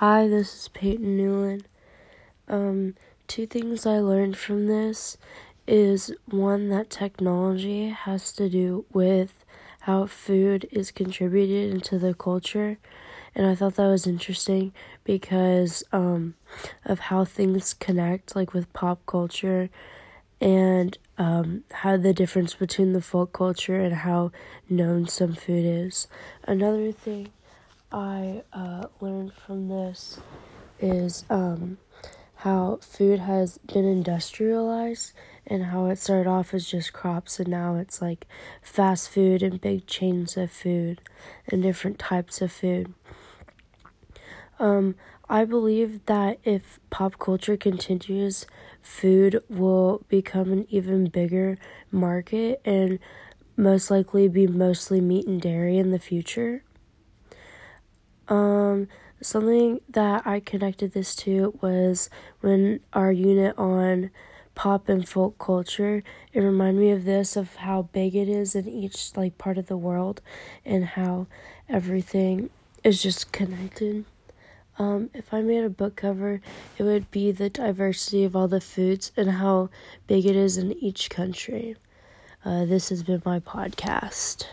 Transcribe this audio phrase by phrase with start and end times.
[0.00, 1.66] Hi, this is Peyton Newland.
[2.46, 2.94] Um,
[3.26, 5.18] two things I learned from this
[5.66, 9.44] is one that technology has to do with
[9.80, 12.78] how food is contributed into the culture.
[13.34, 14.72] And I thought that was interesting
[15.02, 16.34] because um,
[16.84, 19.68] of how things connect, like with pop culture,
[20.40, 24.30] and um, how the difference between the folk culture and how
[24.70, 26.06] known some food is.
[26.44, 27.30] Another thing
[27.90, 29.07] I uh, learned
[30.80, 31.78] is um,
[32.36, 35.12] how food has been industrialized
[35.46, 38.26] and how it started off as just crops and now it's like
[38.62, 41.00] fast food and big chains of food
[41.48, 42.92] and different types of food.
[44.58, 44.94] Um,
[45.28, 48.46] I believe that if pop culture continues,
[48.80, 51.58] food will become an even bigger
[51.90, 52.98] market and
[53.56, 56.62] most likely be mostly meat and dairy in the future.
[58.28, 58.88] Um,
[59.20, 62.08] something that I connected this to was
[62.40, 64.10] when our unit on
[64.54, 66.02] pop and folk culture.
[66.32, 69.66] It reminded me of this of how big it is in each like part of
[69.66, 70.20] the world
[70.64, 71.28] and how
[71.68, 72.50] everything
[72.82, 74.04] is just connected.
[74.78, 76.40] Um, if I made a book cover,
[76.76, 79.70] it would be the diversity of all the foods and how
[80.06, 81.76] big it is in each country.
[82.44, 84.46] Uh, this has been my podcast.